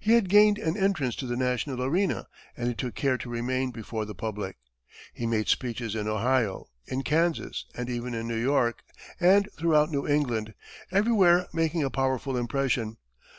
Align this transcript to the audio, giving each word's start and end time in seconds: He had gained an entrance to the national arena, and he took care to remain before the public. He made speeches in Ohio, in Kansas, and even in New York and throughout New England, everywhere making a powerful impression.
He 0.00 0.12
had 0.12 0.30
gained 0.30 0.56
an 0.58 0.78
entrance 0.78 1.14
to 1.16 1.26
the 1.26 1.36
national 1.36 1.82
arena, 1.82 2.26
and 2.56 2.68
he 2.68 2.74
took 2.74 2.94
care 2.94 3.18
to 3.18 3.28
remain 3.28 3.70
before 3.70 4.06
the 4.06 4.14
public. 4.14 4.56
He 5.12 5.26
made 5.26 5.46
speeches 5.48 5.94
in 5.94 6.08
Ohio, 6.08 6.70
in 6.86 7.02
Kansas, 7.02 7.66
and 7.74 7.90
even 7.90 8.14
in 8.14 8.26
New 8.26 8.38
York 8.40 8.82
and 9.20 9.46
throughout 9.58 9.90
New 9.90 10.08
England, 10.08 10.54
everywhere 10.90 11.48
making 11.52 11.84
a 11.84 11.90
powerful 11.90 12.34
impression. 12.38 12.96